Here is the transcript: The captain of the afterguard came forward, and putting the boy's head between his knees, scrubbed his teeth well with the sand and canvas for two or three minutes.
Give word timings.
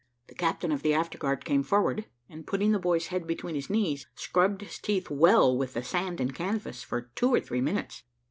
The 0.29 0.33
captain 0.33 0.71
of 0.71 0.81
the 0.81 0.95
afterguard 0.95 1.45
came 1.45 1.61
forward, 1.61 2.05
and 2.27 2.47
putting 2.47 2.71
the 2.71 2.79
boy's 2.79 3.09
head 3.13 3.27
between 3.27 3.53
his 3.53 3.69
knees, 3.69 4.07
scrubbed 4.15 4.61
his 4.61 4.79
teeth 4.79 5.11
well 5.11 5.55
with 5.55 5.75
the 5.75 5.83
sand 5.83 6.19
and 6.19 6.33
canvas 6.33 6.81
for 6.81 7.11
two 7.13 7.31
or 7.31 7.39
three 7.39 7.61
minutes. 7.61 8.01